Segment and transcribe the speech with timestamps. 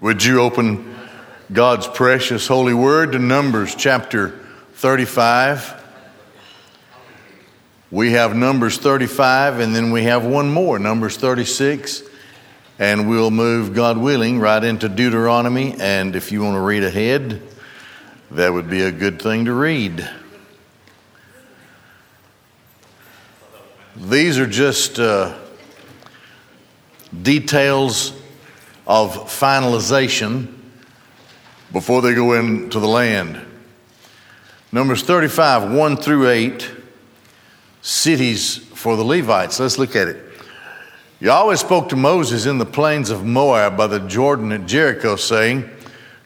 [0.00, 0.92] Would you open
[1.52, 4.30] God's precious holy word to Numbers chapter
[4.72, 5.82] 35?
[7.92, 12.02] We have Numbers 35, and then we have one more, Numbers 36.
[12.80, 15.76] And we'll move, God willing, right into Deuteronomy.
[15.78, 17.40] And if you want to read ahead,
[18.32, 20.10] that would be a good thing to read.
[23.94, 25.38] These are just uh,
[27.22, 28.12] details
[28.86, 30.52] of finalization
[31.72, 33.40] before they go into the land.
[34.72, 36.70] Numbers 35, 1 through 8,
[37.82, 39.60] cities for the Levites.
[39.60, 40.20] Let's look at it.
[41.20, 45.68] Yahweh spoke to Moses in the plains of Moab by the Jordan at Jericho, saying,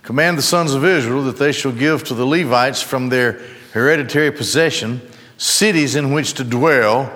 [0.02, 3.40] Command the sons of Israel that they shall give to the Levites from their
[3.72, 5.00] hereditary possession
[5.36, 7.12] cities in which to dwell,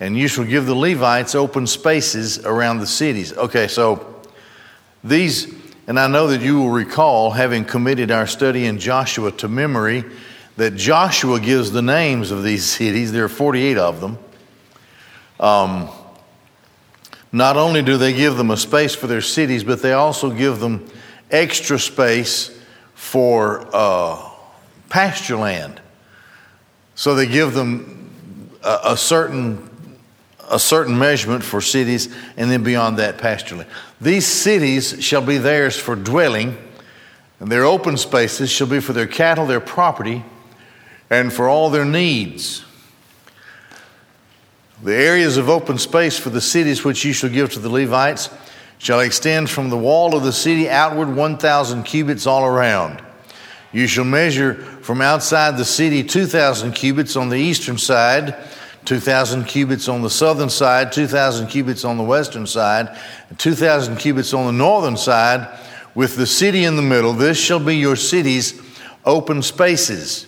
[0.00, 3.32] and you shall give the Levites open spaces around the cities.
[3.32, 4.15] Okay, so
[5.08, 5.52] these,
[5.86, 10.04] and I know that you will recall, having committed our study in Joshua to memory,
[10.56, 13.12] that Joshua gives the names of these cities.
[13.12, 14.18] There are 48 of them.
[15.38, 15.88] Um,
[17.32, 20.60] not only do they give them a space for their cities, but they also give
[20.60, 20.88] them
[21.30, 22.58] extra space
[22.94, 24.30] for uh,
[24.88, 25.80] pasture land.
[26.94, 29.68] So they give them a, a, certain
[30.50, 33.70] a certain measurement for cities, and then beyond that, pasture land.
[34.00, 36.56] These cities shall be theirs for dwelling,
[37.40, 40.24] and their open spaces shall be for their cattle, their property,
[41.10, 42.64] and for all their needs.
[44.82, 48.28] The areas of open space for the cities which you shall give to the Levites
[48.78, 53.02] shall extend from the wall of the city outward 1,000 cubits all around.
[53.72, 58.34] You shall measure from outside the city 2,000 cubits on the eastern side,
[58.86, 62.96] 2,000 cubits on the southern side, 2,000 cubits on the western side,
[63.38, 65.58] 2,000 cubits on the northern side,
[65.94, 67.12] with the city in the middle.
[67.12, 68.60] This shall be your city's
[69.04, 70.26] open spaces.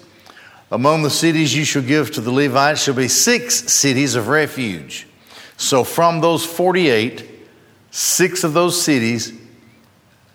[0.71, 5.07] Among the cities you shall give to the Levites shall be six cities of refuge.
[5.57, 7.39] So from those 48,
[7.91, 9.33] Six of those cities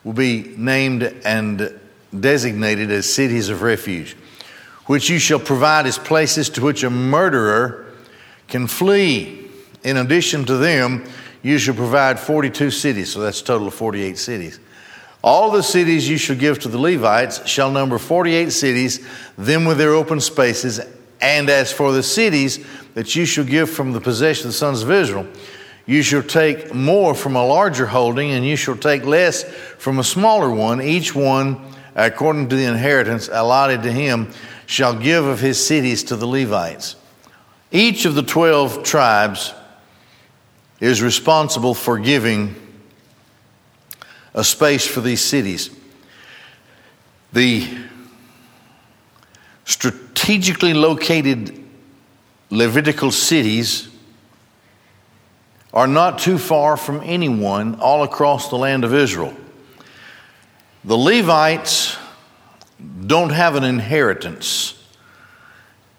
[0.03, 1.79] will be named and
[2.17, 4.17] designated as cities of refuge,
[4.85, 7.82] which you shall provide as places to which a murderer
[8.53, 9.49] can flee.
[9.83, 11.03] In addition to them,
[11.41, 14.59] you shall provide 42 cities, so that's a total of 48 cities.
[15.23, 19.03] All the cities you shall give to the Levites shall number 48 cities,
[19.39, 20.79] them with their open spaces.
[21.19, 24.83] And as for the cities that you shall give from the possession of the sons
[24.83, 25.25] of Israel,
[25.87, 29.43] you shall take more from a larger holding, and you shall take less
[29.79, 30.79] from a smaller one.
[30.79, 31.59] Each one,
[31.95, 34.31] according to the inheritance allotted to him,
[34.67, 36.97] shall give of his cities to the Levites.
[37.73, 39.51] Each of the 12 tribes
[40.79, 42.55] is responsible for giving
[44.35, 45.71] a space for these cities.
[47.33, 47.67] The
[49.65, 51.59] strategically located
[52.51, 53.89] Levitical cities
[55.73, 59.35] are not too far from anyone all across the land of Israel.
[60.83, 61.97] The Levites
[63.07, 64.82] don't have an inheritance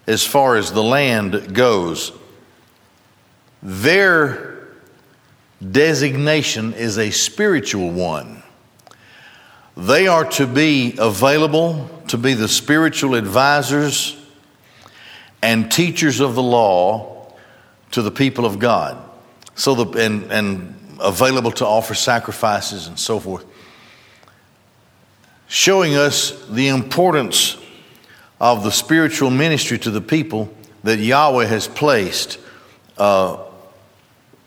[0.07, 2.13] as far as the land goes.
[3.63, 4.69] Their
[5.71, 8.43] designation is a spiritual one.
[9.77, 14.17] They are to be available to be the spiritual advisors
[15.43, 17.33] and teachers of the law
[17.91, 18.99] to the people of God
[19.55, 23.45] so the, and, and available to offer sacrifices and so forth.
[25.49, 27.57] Showing us the importance
[28.41, 30.53] of the spiritual ministry to the people
[30.83, 32.39] that Yahweh has placed
[32.99, 33.39] uh,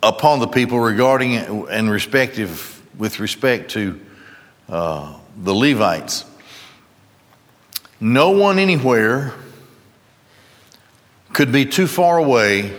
[0.04, 4.00] upon the people regarding and respective with respect to
[4.70, 6.26] uh, the Levites.
[8.00, 9.34] No one anywhere
[11.34, 12.78] could be too far away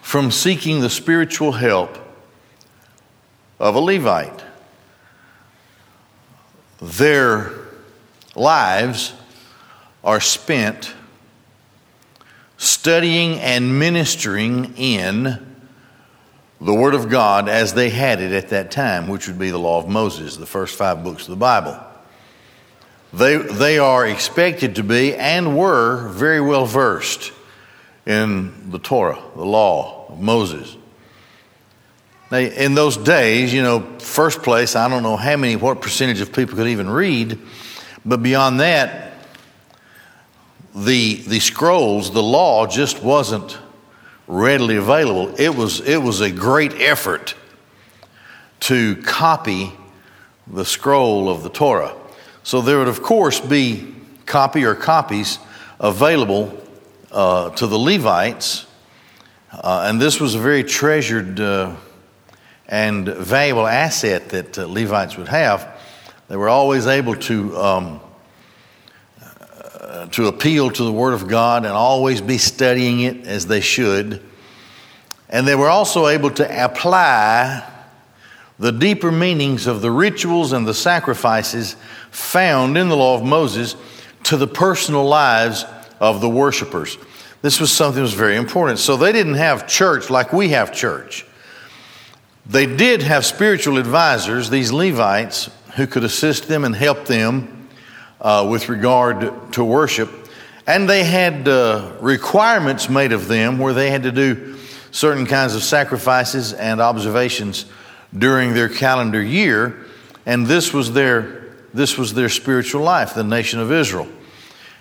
[0.00, 1.98] from seeking the spiritual help
[3.58, 4.44] of a Levite.
[6.80, 7.52] Their
[8.34, 9.14] lives
[10.06, 10.94] are spent
[12.56, 15.44] studying and ministering in
[16.60, 19.58] the Word of God as they had it at that time, which would be the
[19.58, 21.78] law of Moses, the first five books of the Bible.
[23.12, 27.32] They, they are expected to be and were very well versed
[28.06, 30.76] in the Torah, the law, of Moses.
[32.30, 36.20] Now, in those days, you know, first place, I don't know how many, what percentage
[36.20, 37.38] of people could even read,
[38.04, 39.15] but beyond that,
[40.76, 43.58] the, the scrolls, the law just wasn't
[44.26, 45.34] readily available.
[45.38, 47.34] It was, it was a great effort
[48.60, 49.72] to copy
[50.46, 51.94] the scroll of the Torah.
[52.42, 53.94] So there would, of course, be
[54.26, 55.38] copy or copies
[55.80, 56.62] available
[57.10, 58.66] uh, to the Levites,
[59.52, 61.74] uh, and this was a very treasured uh,
[62.68, 65.80] and valuable asset that uh, Levites would have.
[66.28, 68.00] They were always able to um,
[70.12, 74.22] to appeal to the Word of God and always be studying it as they should.
[75.28, 77.72] And they were also able to apply
[78.58, 81.76] the deeper meanings of the rituals and the sacrifices
[82.10, 83.76] found in the law of Moses
[84.24, 85.64] to the personal lives
[86.00, 86.96] of the worshipers.
[87.42, 88.78] This was something that was very important.
[88.78, 91.26] So they didn't have church like we have church.
[92.46, 97.55] They did have spiritual advisors, these Levites, who could assist them and help them
[98.26, 100.10] uh, with regard to worship.
[100.66, 104.56] And they had uh, requirements made of them where they had to do
[104.90, 107.66] certain kinds of sacrifices and observations
[108.12, 109.86] during their calendar year.
[110.26, 114.08] And this was their, this was their spiritual life, the nation of Israel.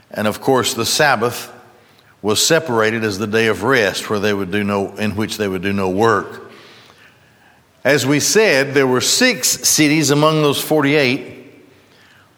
[0.09, 1.53] And of course, the Sabbath
[2.24, 5.48] was separated as the day of rest, where they would do no, in which they
[5.48, 6.51] would do no work.
[7.83, 11.44] As we said, there were six cities among those 48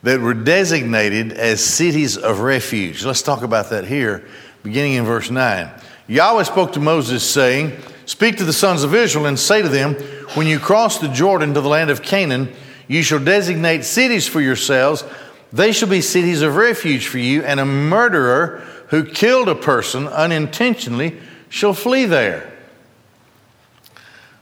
[0.07, 3.03] that were designated as cities of refuge.
[3.03, 4.25] Let's talk about that here,
[4.63, 5.69] beginning in verse 9.
[6.07, 7.73] Yahweh spoke to Moses, saying,
[8.05, 9.95] Speak to the sons of Israel and say to them,
[10.35, 12.53] When you cross the Jordan to the land of Canaan,
[12.87, 15.03] you shall designate cities for yourselves.
[15.51, 20.07] They shall be cities of refuge for you, and a murderer who killed a person
[20.07, 21.19] unintentionally
[21.49, 22.49] shall flee there.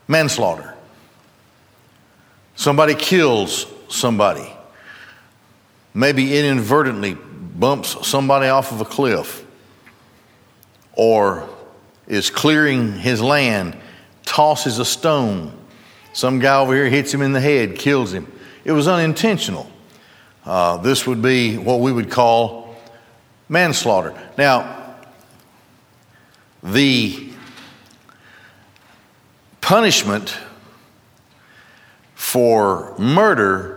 [0.06, 0.76] Manslaughter.
[2.54, 4.48] Somebody kills somebody,
[5.96, 9.46] maybe inadvertently bumps somebody off of a cliff,
[10.92, 11.48] or
[12.06, 13.74] is clearing his land,
[14.26, 15.56] tosses a stone.
[16.12, 18.30] Some guy over here hits him in the head, kills him.
[18.62, 19.70] It was unintentional.
[20.44, 22.76] Uh, this would be what we would call
[23.48, 24.14] manslaughter.
[24.36, 24.96] Now,
[26.62, 27.30] the
[29.62, 30.36] punishment
[32.14, 33.75] for murder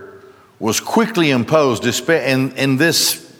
[0.60, 3.34] was quickly imposed in, in this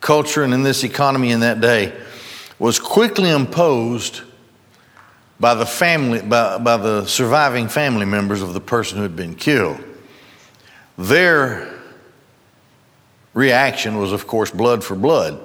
[0.00, 1.98] culture and in this economy in that day
[2.58, 4.20] was quickly imposed
[5.40, 9.34] by the family by, by the surviving family members of the person who had been
[9.34, 9.82] killed.
[10.96, 11.74] Their
[13.32, 15.40] reaction was of course blood for blood.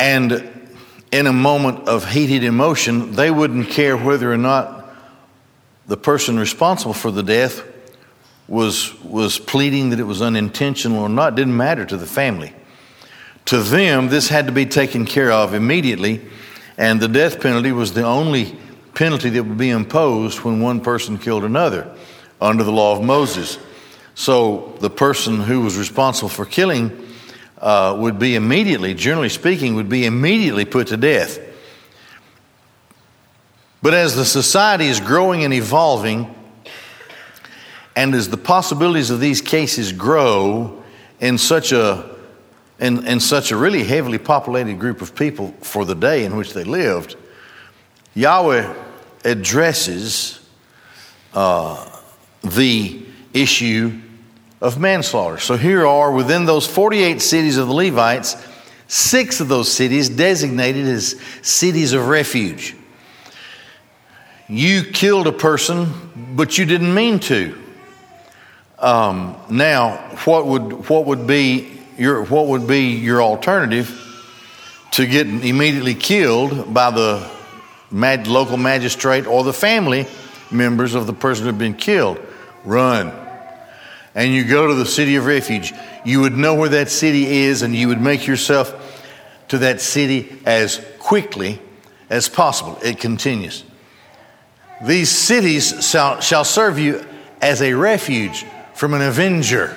[0.00, 0.50] And
[1.12, 4.88] in a moment of heated emotion they wouldn't care whether or not
[5.86, 7.62] the person responsible for the death
[8.48, 12.52] was, was pleading that it was unintentional or not, didn't matter to the family.
[13.46, 16.20] To them, this had to be taken care of immediately,
[16.78, 18.56] and the death penalty was the only
[18.94, 21.94] penalty that would be imposed when one person killed another
[22.40, 23.58] under the law of Moses.
[24.14, 27.08] So the person who was responsible for killing
[27.58, 31.38] uh, would be immediately, generally speaking, would be immediately put to death.
[33.80, 36.32] But as the society is growing and evolving,
[37.94, 40.82] and as the possibilities of these cases grow
[41.20, 42.10] in such a
[42.78, 46.52] in, in such a really heavily populated group of people for the day in which
[46.52, 47.14] they lived,
[48.14, 48.74] Yahweh
[49.24, 50.40] addresses
[51.32, 52.00] uh,
[52.42, 54.00] the issue
[54.60, 55.38] of manslaughter.
[55.38, 58.36] So here are within those 48 cities of the Levites,
[58.88, 62.74] six of those cities designated as cities of refuge
[64.52, 67.58] you killed a person, but you didn't mean to.
[68.82, 73.96] Um, now, what would what would be your what would be your alternative
[74.90, 77.30] to get immediately killed by the
[77.92, 80.08] mag, local magistrate or the family
[80.50, 82.18] members of the person who had been killed?
[82.64, 83.12] Run.
[84.16, 85.72] And you go to the city of refuge.
[86.04, 88.74] You would know where that city is, and you would make yourself
[89.48, 91.62] to that city as quickly
[92.10, 92.78] as possible.
[92.82, 93.62] It continues.
[94.84, 97.06] These cities shall, shall serve you
[97.40, 98.44] as a refuge
[98.82, 99.76] from an avenger,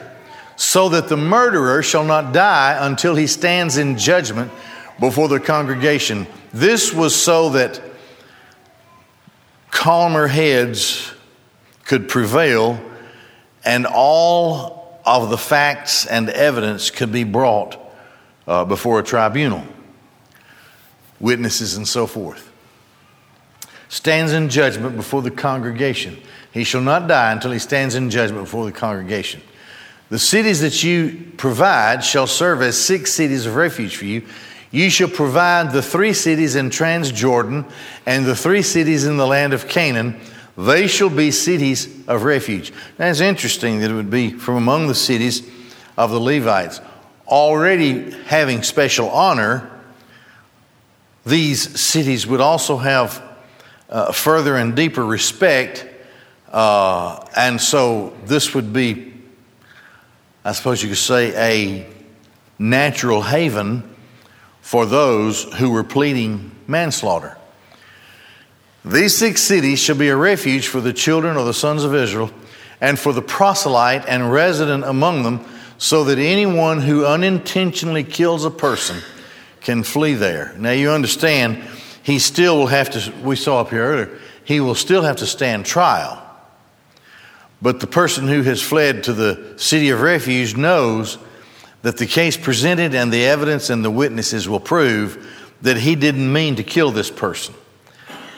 [0.56, 4.52] so that the murderer shall not die until he stands in judgment
[5.00, 6.26] before the congregation.
[6.52, 7.80] This was so that
[9.70, 11.14] calmer heads
[11.84, 12.84] could prevail
[13.64, 17.78] and all of the facts and evidence could be brought
[18.48, 19.64] uh, before a tribunal,
[21.20, 22.52] witnesses and so forth
[23.88, 26.22] stands in judgment before the congregation.
[26.56, 29.42] He shall not die until he stands in judgment before the congregation.
[30.08, 34.26] The cities that you provide shall serve as six cities of refuge for you.
[34.72, 37.70] You shall provide the three cities in Transjordan
[38.06, 40.18] and the three cities in the land of Canaan.
[40.58, 42.72] They shall be cities of refuge.
[42.98, 45.46] Now it's interesting that it would be from among the cities
[45.98, 46.80] of the Levites.
[47.28, 49.70] Already having special honor,
[51.26, 53.22] these cities would also have
[53.90, 55.88] uh, further and deeper respect.
[56.56, 59.14] Uh, and so this would be,
[60.46, 61.94] I suppose you could say, a
[62.58, 63.84] natural haven
[64.62, 67.38] for those who were pleading manslaughter.
[68.86, 72.32] These six cities shall be a refuge for the children of the sons of Israel
[72.80, 75.44] and for the proselyte and resident among them,
[75.78, 79.02] so that anyone who unintentionally kills a person
[79.60, 80.56] can flee there.
[80.58, 81.62] Now you understand,
[82.02, 85.26] he still will have to, we saw up here earlier, he will still have to
[85.26, 86.22] stand trial.
[87.66, 91.18] But the person who has fled to the city of refuge knows
[91.82, 95.28] that the case presented and the evidence and the witnesses will prove
[95.64, 97.56] that he didn't mean to kill this person.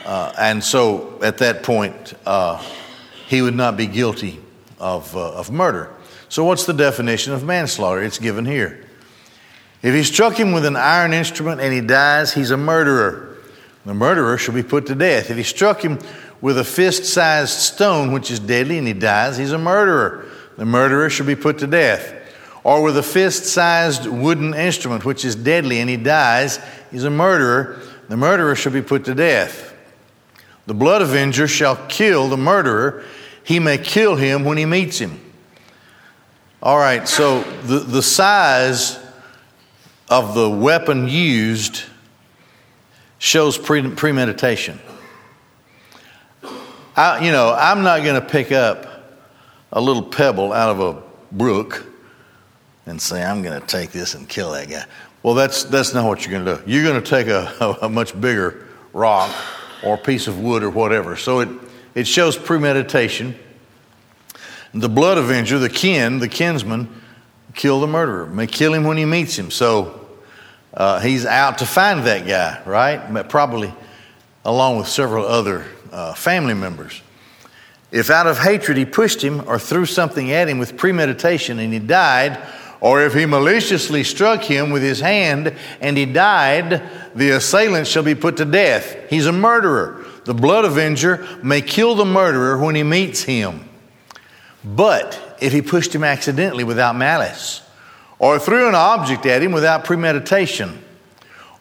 [0.06, 2.56] Uh, and so at that point, uh,
[3.26, 4.40] he would not be guilty
[4.80, 5.92] of, uh, of murder.
[6.30, 8.02] So, what's the definition of manslaughter?
[8.02, 8.82] It's given here.
[9.82, 13.27] If he struck him with an iron instrument and he dies, he's a murderer.
[13.88, 15.30] The murderer shall be put to death.
[15.30, 15.98] If he struck him
[16.42, 20.26] with a fist sized stone, which is deadly, and he dies, he's a murderer.
[20.58, 22.12] The murderer shall be put to death.
[22.64, 27.10] Or with a fist sized wooden instrument, which is deadly, and he dies, he's a
[27.10, 27.80] murderer.
[28.10, 29.74] The murderer shall be put to death.
[30.66, 33.04] The blood avenger shall kill the murderer.
[33.42, 35.18] He may kill him when he meets him.
[36.62, 38.98] All right, so the, the size
[40.10, 41.84] of the weapon used
[43.18, 44.80] shows pre, premeditation.
[46.96, 48.86] I, you know, I'm not going to pick up
[49.70, 51.86] a little pebble out of a brook
[52.86, 54.84] and say, I'm going to take this and kill that guy.
[55.22, 56.70] Well, that's, that's not what you're going to do.
[56.70, 59.34] You're going to take a, a, much bigger rock
[59.84, 61.16] or piece of wood or whatever.
[61.16, 61.48] So it,
[61.94, 63.36] it shows premeditation.
[64.74, 66.88] The blood avenger, the kin, the kinsman,
[67.54, 69.50] kill the murderer, may kill him when he meets him.
[69.50, 70.07] So
[70.78, 73.12] uh, he's out to find that guy, right?
[73.12, 73.74] But probably
[74.44, 77.02] along with several other uh, family members.
[77.90, 81.72] If out of hatred he pushed him or threw something at him with premeditation and
[81.72, 82.40] he died,
[82.80, 88.04] or if he maliciously struck him with his hand and he died, the assailant shall
[88.04, 89.10] be put to death.
[89.10, 90.06] He's a murderer.
[90.26, 93.68] The blood avenger may kill the murderer when he meets him.
[94.64, 97.62] But if he pushed him accidentally without malice,
[98.18, 100.82] or threw an object at him without premeditation,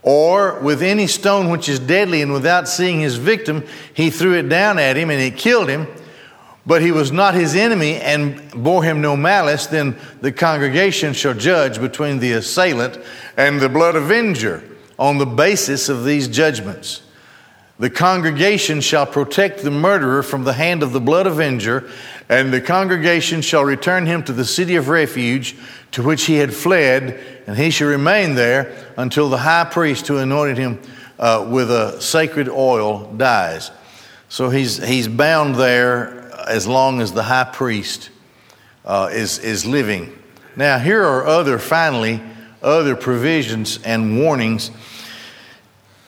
[0.02, 4.50] or with any stone which is deadly and without seeing his victim, he threw it
[4.50, 5.88] down at him and it killed him,
[6.66, 11.34] but he was not his enemy and bore him no malice, then the congregation shall
[11.34, 12.98] judge between the assailant
[13.38, 14.64] and the blood avenger
[14.98, 17.04] on the basis of these judgments.
[17.80, 21.90] The congregation shall protect the murderer from the hand of the blood avenger,
[22.30, 25.56] and the congregation shall return him to the city of refuge
[25.92, 30.18] to which he had fled, and he shall remain there until the high priest who
[30.18, 30.82] anointed him
[31.20, 33.72] uh, with a sacred oil dies.
[34.30, 38.10] So he's, he's bound there as long as the high priest
[38.84, 40.14] uh, is, is living.
[40.56, 42.22] Now, here are other, finally,
[42.62, 44.72] other provisions and warnings.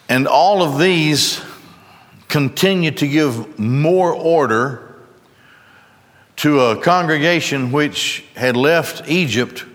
[0.08, 1.40] And all of these
[2.28, 4.89] continue to give more order
[6.40, 9.66] to a congregation which had left Egypt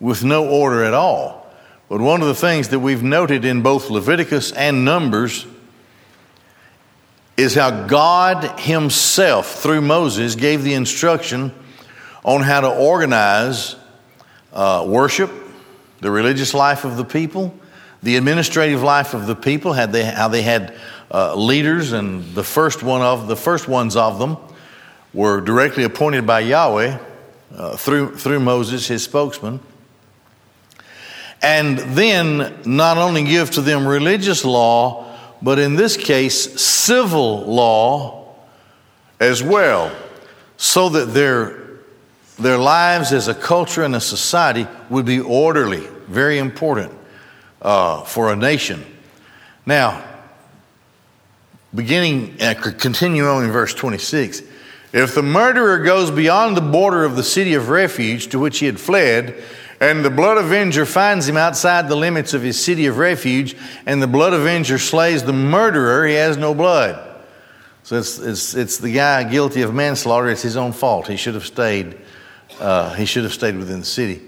[0.00, 1.48] with no order at all.
[1.88, 5.46] But one of the things that we've noted in both Leviticus and Numbers
[7.36, 11.54] is how God Himself, through Moses, gave the instruction
[12.24, 13.76] on how to organize
[14.52, 15.30] uh, worship,
[16.00, 17.56] the religious life of the people,
[18.02, 20.76] the administrative life of the people, had they, how they had
[21.12, 24.38] uh, leaders, and the first one of the first ones of them
[25.12, 26.98] were directly appointed by Yahweh
[27.54, 29.60] uh, through through Moses, his spokesman.
[31.40, 35.08] And then not only give to them religious law,
[35.40, 38.34] but in this case, civil law
[39.20, 39.94] as well,
[40.56, 41.60] so that their,
[42.38, 46.92] their lives as a culture and a society would be orderly, very important
[47.62, 48.84] uh, for a nation.
[49.64, 50.04] Now,
[51.74, 54.42] beginning, uh, continue on in verse 26.
[54.92, 58.66] If the murderer goes beyond the border of the city of refuge to which he
[58.66, 59.42] had fled,
[59.80, 63.54] and the blood avenger finds him outside the limits of his city of refuge,
[63.84, 67.04] and the blood avenger slays the murderer, he has no blood.
[67.82, 71.06] So it's, it's, it's the guy guilty of manslaughter, it's his own fault.
[71.06, 71.96] He should have stayed,
[72.58, 74.22] uh, he should have stayed within the city.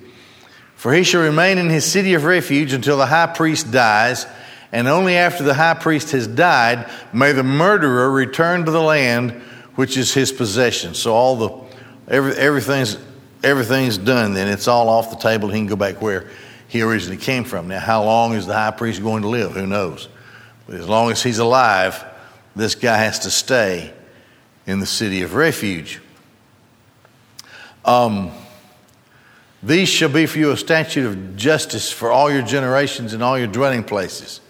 [0.77, 4.27] For he shall remain in his city of refuge until the high priest dies,
[4.73, 9.43] and only after the high priest has died may the murderer return to the land
[9.77, 10.95] which is his possession.
[10.95, 11.51] So all the
[12.09, 12.99] every, everything's
[13.43, 14.35] everything's done.
[14.35, 15.49] Then it's all off the table.
[15.49, 16.29] He can go back where
[16.69, 17.69] he originally came from.
[17.69, 19.53] Now, how long is the high priest going to live?
[19.53, 20.09] Who knows?
[20.67, 22.05] But as long as he's alive,
[22.55, 23.93] this guy has to stay
[24.67, 26.01] in the city of refuge.
[27.85, 28.31] Um,
[29.63, 33.39] these shall be for you a statute of justice for all your generations and all
[33.39, 34.41] your dwelling places.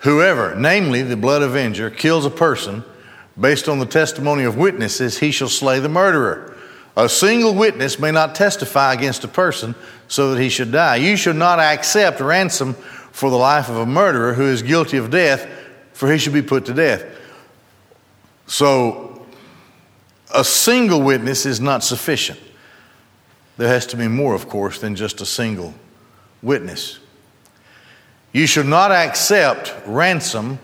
[0.00, 2.84] Whoever, namely the blood avenger, kills a person
[3.40, 6.56] based on the testimony of witnesses, he shall slay the murderer.
[6.96, 9.74] A single witness may not testify against a person
[10.08, 10.96] so that he should die.
[10.96, 12.74] You should not accept ransom
[13.12, 15.48] for the life of a murderer who is guilty of death,
[15.92, 17.04] for he should be put to death.
[18.46, 19.26] So,
[20.34, 22.40] a single witness is not sufficient.
[23.56, 25.74] There has to be more, of course, than just a single
[26.42, 26.98] witness.
[28.32, 30.58] You should not accept ransom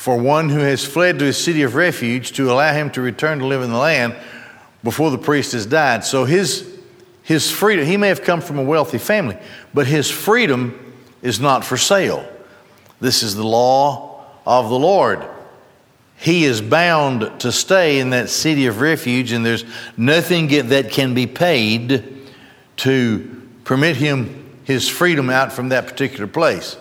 [0.00, 3.38] for one who has fled to his city of refuge to allow him to return
[3.38, 4.16] to live in the land
[4.82, 6.02] before the priest has died.
[6.02, 6.80] So his,
[7.22, 9.36] his freedom, he may have come from a wealthy family,
[9.74, 12.26] but his freedom is not for sale.
[12.98, 15.22] This is the law of the Lord.
[16.16, 19.66] He is bound to stay in that city of refuge, and there's
[19.98, 22.26] nothing that can be paid
[22.78, 26.78] to permit him his freedom out from that particular place.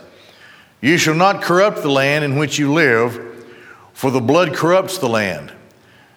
[0.82, 3.46] You shall not corrupt the land in which you live,
[3.94, 5.52] for the blood corrupts the land,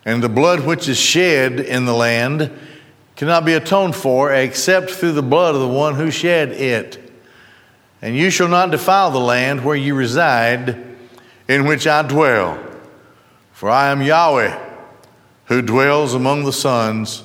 [0.05, 2.51] and the blood which is shed in the land
[3.17, 7.13] cannot be atoned for except through the blood of the one who shed it.
[8.01, 10.77] And you shall not defile the land where you reside,
[11.49, 12.59] in which I dwell,
[13.53, 14.59] for I am Yahweh,
[15.47, 17.25] who dwells among the sons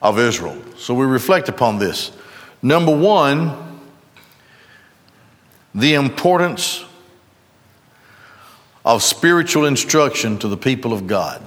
[0.00, 0.60] of Israel.
[0.76, 2.12] So we reflect upon this.
[2.62, 3.73] Number one,
[5.74, 6.84] the importance
[8.84, 11.42] of spiritual instruction to the people of God.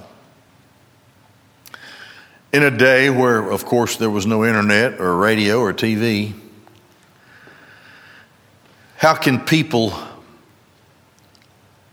[2.52, 6.34] In a day where, of course, there was no internet or radio or TV,
[8.96, 9.92] how can people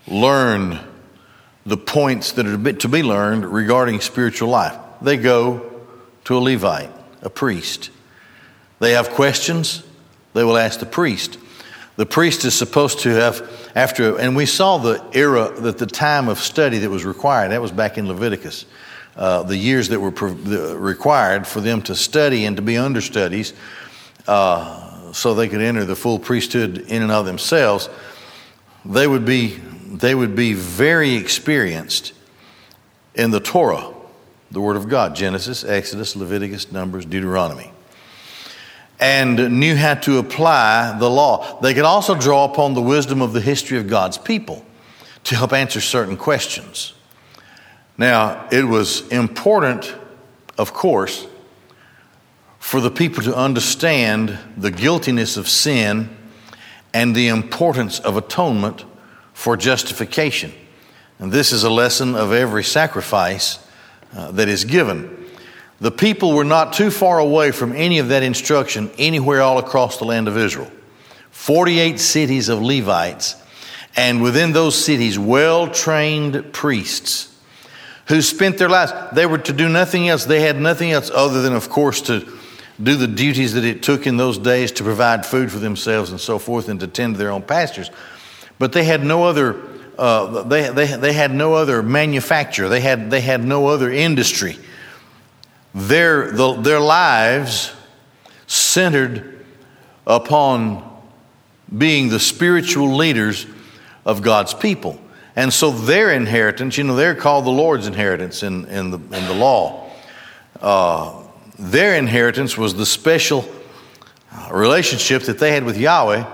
[0.07, 0.79] learn
[1.65, 4.75] the points that are to be learned regarding spiritual life?
[5.01, 5.83] They go
[6.23, 6.89] to a Levite,
[7.21, 7.91] a priest.
[8.79, 9.83] They have questions,
[10.33, 11.38] they will ask the priest.
[11.97, 16.27] The priest is supposed to have, after, and we saw the era, that the time
[16.27, 18.65] of study that was required, that was back in Leviticus.
[19.15, 20.34] Uh, the years that were pro-
[20.75, 23.53] required for them to study and to be understudies
[24.27, 27.89] uh, so they could enter the full priesthood in and of themselves,
[28.84, 29.55] they would be,
[29.88, 32.12] they would be very experienced
[33.13, 33.93] in the Torah,
[34.51, 37.71] the Word of God Genesis, Exodus, Leviticus, Numbers, Deuteronomy
[38.99, 41.60] and knew how to apply the law.
[41.62, 44.65] They could also draw upon the wisdom of the history of God's people
[45.25, 46.93] to help answer certain questions.
[47.97, 49.93] Now, it was important,
[50.58, 51.27] of course,
[52.60, 56.10] for the people to understand the guiltiness of sin
[56.93, 58.86] and the importance of atonement
[59.34, 60.51] for justification.
[61.19, 63.60] And this is a lesson of every sacrifice
[64.15, 65.24] uh, that is given.
[65.79, 69.97] The people were not too far away from any of that instruction anywhere all across
[69.97, 70.71] the land of Israel.
[71.31, 73.35] 48 cities of Levites,
[73.95, 77.33] and within those cities, well trained priests
[78.07, 78.93] who spent their lives.
[79.13, 80.25] They were to do nothing else.
[80.25, 82.25] They had nothing else other than, of course, to
[82.81, 86.19] do the duties that it took in those days to provide food for themselves and
[86.19, 87.89] so forth and to tend to their own pastures.
[88.59, 89.61] But they had no other.
[89.97, 92.67] Uh, they, they, they had no other manufacture.
[92.67, 94.57] They had, they had no other industry
[95.75, 97.73] their, the, their lives
[98.47, 99.45] centered
[100.07, 100.81] upon
[101.77, 103.45] being the spiritual leaders
[104.05, 104.99] of God's people.
[105.35, 109.27] And so their inheritance, you know, they're called the Lord's inheritance in, in, the, in
[109.27, 109.91] the law.
[110.61, 111.23] Uh,
[111.59, 113.45] their inheritance was the special
[114.49, 116.25] relationship that they had with Yahweh,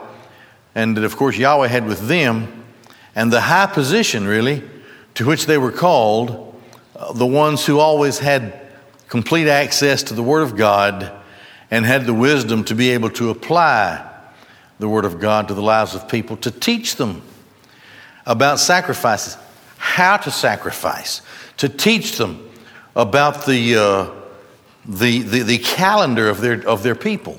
[0.76, 2.64] and that, of course, Yahweh had with them,
[3.16, 4.64] and the high position, really,
[5.16, 6.56] to which they were called,
[6.96, 8.61] uh, the ones who always had
[9.12, 11.12] complete access to the Word of God
[11.70, 14.10] and had the wisdom to be able to apply
[14.80, 17.22] the Word of God to the lives of people, to teach them
[18.26, 19.36] about sacrifices,
[19.78, 21.22] how to sacrifice,
[21.58, 22.50] to teach them
[22.96, 24.10] about the, uh,
[24.86, 27.38] the, the, the, calendar of their, of their people,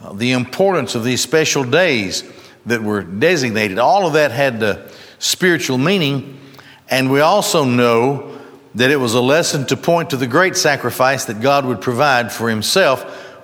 [0.00, 2.24] uh, the importance of these special days
[2.66, 3.78] that were designated.
[3.78, 6.40] All of that had the spiritual meaning.
[6.88, 8.29] And we also know
[8.74, 12.32] that it was a lesson to point to the great sacrifice that God would provide
[12.32, 13.38] for himself,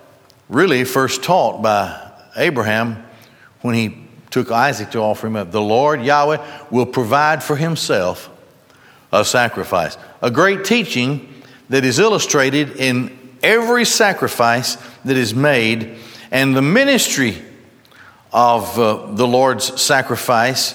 [0.48, 3.04] really first taught by Abraham
[3.62, 5.50] when he took Isaac to offer him up.
[5.50, 8.30] The Lord Yahweh will provide for himself
[9.12, 9.96] a sacrifice.
[10.22, 11.32] A great teaching
[11.68, 15.96] that is illustrated in every sacrifice that is made
[16.30, 17.42] and the ministry
[18.32, 20.74] of uh, the Lord's sacrifice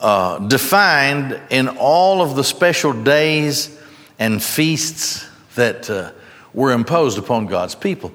[0.00, 3.76] uh, defined in all of the special days
[4.18, 6.12] and feasts that uh,
[6.54, 8.12] were imposed upon God's people.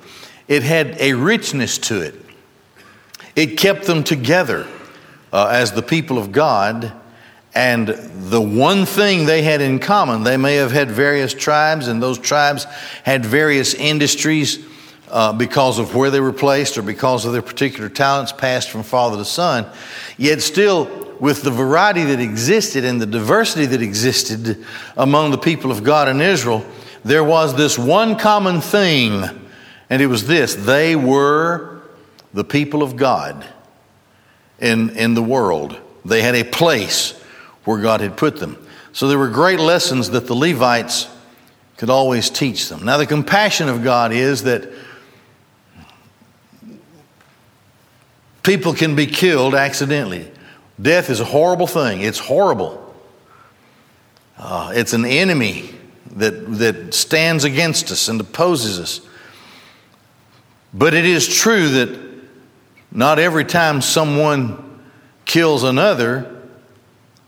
[0.48, 2.16] It had a richness to it,
[3.36, 4.68] it kept them together
[5.32, 6.94] uh, as the people of God.
[7.56, 12.02] And the one thing they had in common, they may have had various tribes, and
[12.02, 12.66] those tribes
[13.04, 14.66] had various industries
[15.12, 18.82] uh, because of where they were placed or because of their particular talents passed from
[18.82, 19.68] father to son.
[20.18, 20.86] Yet, still,
[21.24, 24.62] with the variety that existed and the diversity that existed
[24.98, 26.66] among the people of God in Israel,
[27.06, 29.24] there was this one common thing,
[29.90, 31.82] and it was this they were
[32.34, 33.48] the people of God
[34.60, 35.80] in, in the world.
[36.04, 37.12] They had a place
[37.64, 38.58] where God had put them.
[38.92, 41.08] So there were great lessons that the Levites
[41.78, 42.84] could always teach them.
[42.84, 44.70] Now, the compassion of God is that
[48.44, 50.30] people can be killed accidentally.
[50.82, 52.80] Death is a horrible thing, it's horrible.
[54.38, 55.70] Uh, it's an enemy
[56.16, 59.02] that, that stands against us and opposes us.
[60.74, 62.00] But it is true that
[62.92, 64.82] not every time someone
[65.26, 66.42] kills another,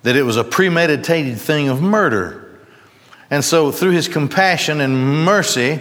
[0.04, 2.60] that it was a premeditated thing of murder.
[3.30, 5.80] And so, through his compassion and mercy,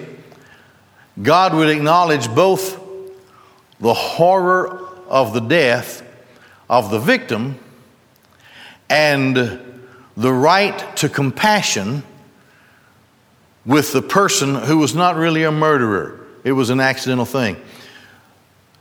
[1.22, 2.80] God would acknowledge both
[3.80, 6.03] the horror of the death
[6.74, 7.56] of the victim
[8.90, 9.36] and
[10.16, 12.02] the right to compassion
[13.64, 16.26] with the person who was not really a murderer.
[16.42, 17.56] It was an accidental thing.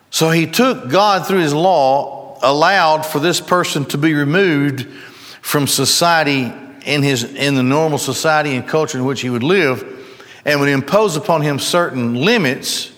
[0.10, 4.88] So he took God through his law, allowed for this person to be removed
[5.44, 6.52] from society
[6.86, 9.84] in, his, in the normal society and culture in which he would live,
[10.46, 12.92] and would impose upon him certain limits,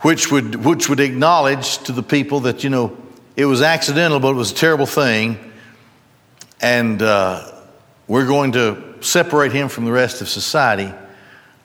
[0.00, 2.96] which would, which would acknowledge to the people that, you know,
[3.36, 5.38] it was accidental, but it was a terrible thing,
[6.60, 7.52] and uh,
[8.08, 10.90] we're going to separate him from the rest of society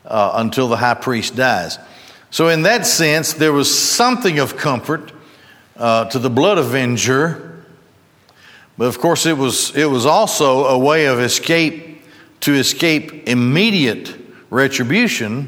[0.05, 1.79] uh, until the high priest dies.
[2.29, 5.13] So, in that sense, there was something of comfort
[5.77, 7.63] uh, to the blood avenger,
[8.77, 12.03] but of course, it was, it was also a way of escape
[12.41, 14.13] to escape immediate
[14.49, 15.47] retribution,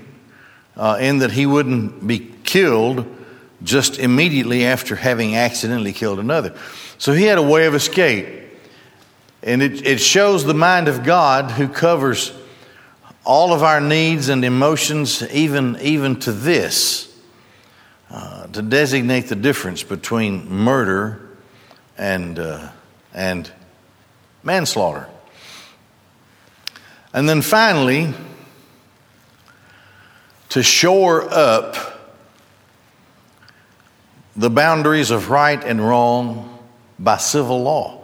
[0.78, 3.06] uh, in that he wouldn't be killed
[3.64, 6.56] just immediately after having accidentally killed another.
[6.98, 8.42] So, he had a way of escape.
[9.42, 12.32] And it, it shows the mind of God who covers
[13.26, 17.14] all of our needs and emotions, even, even to this,
[18.10, 21.30] uh, to designate the difference between murder
[21.98, 22.70] and, uh,
[23.14, 23.52] and
[24.44, 25.08] manslaughter.
[27.14, 28.14] And then finally,
[30.50, 31.93] to shore up
[34.36, 36.60] the boundaries of right and wrong
[37.00, 38.04] by civil law.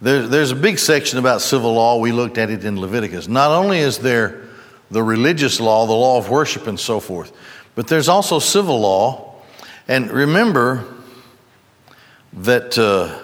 [0.00, 1.98] There, there's a big section about civil law.
[1.98, 3.28] We looked at it in Leviticus.
[3.28, 4.48] Not only is there
[4.90, 7.32] the religious law, the law of worship, and so forth.
[7.74, 9.34] But there's also civil law.
[9.86, 10.84] And remember
[12.32, 13.18] that uh,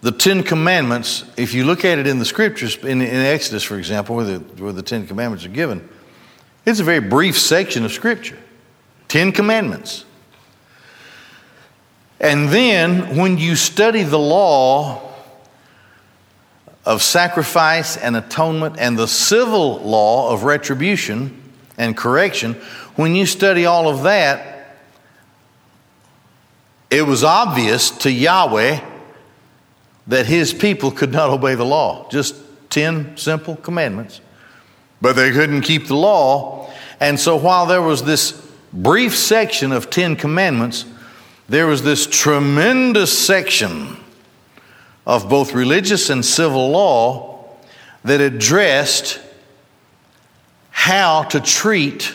[0.00, 3.78] the Ten Commandments, if you look at it in the scriptures, in, in Exodus, for
[3.78, 5.88] example, where the, where the Ten Commandments are given,
[6.64, 8.38] it's a very brief section of scripture.
[9.08, 10.04] Ten Commandments.
[12.20, 15.02] And then when you study the law
[16.84, 21.40] of sacrifice and atonement and the civil law of retribution
[21.76, 22.54] and correction,
[22.96, 24.76] when you study all of that,
[26.90, 28.80] it was obvious to Yahweh
[30.06, 32.08] that his people could not obey the law.
[32.10, 32.34] Just
[32.70, 34.20] 10 simple commandments.
[35.00, 36.70] But they couldn't keep the law.
[36.98, 38.32] And so while there was this
[38.72, 40.84] brief section of 10 commandments,
[41.48, 43.96] there was this tremendous section
[45.06, 47.56] of both religious and civil law
[48.04, 49.20] that addressed
[50.70, 52.14] how to treat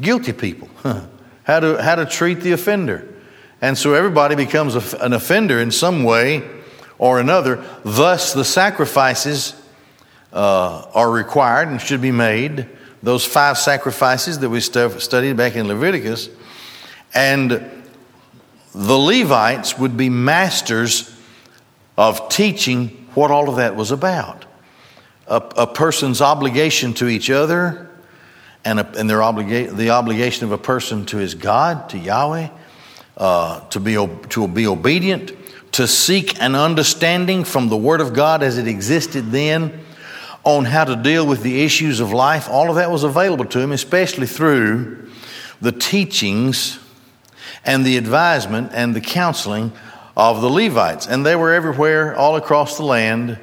[0.00, 0.68] guilty people,
[1.44, 3.08] how, to, how to treat the offender.
[3.62, 6.48] And so everybody becomes an offender in some way
[6.98, 7.64] or another.
[7.84, 9.54] Thus, the sacrifices
[10.32, 12.68] uh, are required and should be made.
[13.02, 16.28] Those five sacrifices that we studied back in Leviticus.
[17.14, 17.81] And
[18.74, 21.14] the Levites would be masters
[21.96, 24.44] of teaching what all of that was about.
[25.26, 27.90] A, a person's obligation to each other
[28.64, 32.48] and, a, and their obliga- the obligation of a person to his God, to Yahweh,
[33.16, 33.94] uh, to, be,
[34.30, 35.32] to be obedient,
[35.72, 39.80] to seek an understanding from the Word of God as it existed then
[40.44, 43.60] on how to deal with the issues of life, all of that was available to
[43.60, 45.08] him, especially through
[45.60, 46.78] the teachings
[47.64, 49.72] and the advisement and the counseling
[50.16, 51.06] of the Levites.
[51.06, 53.38] And they were everywhere, all across the land,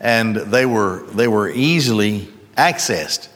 [0.00, 3.28] and they were, they were easily accessed.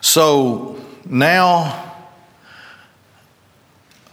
[0.00, 1.94] So now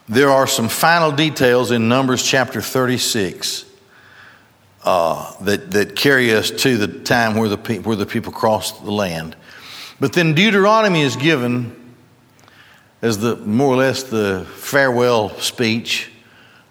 [0.09, 3.65] there are some final details in Numbers chapter 36
[4.83, 8.83] uh, that, that carry us to the time where the, pe- where the people crossed
[8.85, 9.35] the land.
[9.99, 11.86] But then Deuteronomy is given
[13.01, 16.11] as the more or less the farewell speech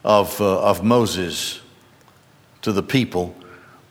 [0.04, 1.60] of, uh, of Moses
[2.62, 3.34] to the people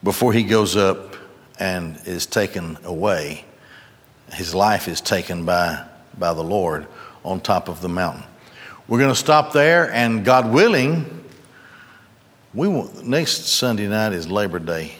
[0.02, 1.16] before he goes up
[1.58, 3.44] and is taken away.
[4.32, 5.84] His life is taken by,
[6.18, 6.86] by the Lord
[7.24, 8.24] on top of the mountain.
[8.88, 11.24] We're going to stop there, and God willing,
[12.54, 14.92] we won't, next Sunday night is Labor Day.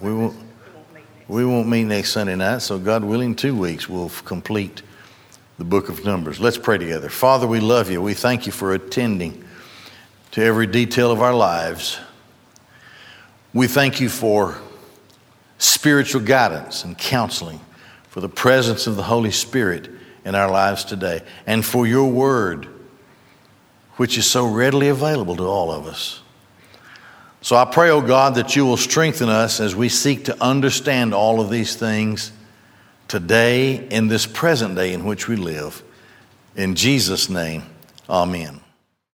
[0.00, 0.36] We won't,
[1.26, 4.82] we won't meet next Sunday night, so God willing, two weeks we'll complete
[5.58, 6.40] the book of Numbers.
[6.40, 7.08] Let's pray together.
[7.08, 8.00] Father, we love you.
[8.00, 9.44] We thank you for attending
[10.32, 11.98] to every detail of our lives.
[13.52, 14.58] We thank you for
[15.58, 17.60] spiritual guidance and counseling,
[18.08, 19.90] for the presence of the Holy Spirit
[20.24, 22.68] in our lives today, and for your word
[23.96, 26.20] which is so readily available to all of us.
[27.42, 31.12] So I pray, oh God, that you will strengthen us as we seek to understand
[31.12, 32.32] all of these things
[33.12, 35.82] today in this present day in which we live.
[36.56, 37.62] In Jesus' name,
[38.08, 38.61] amen.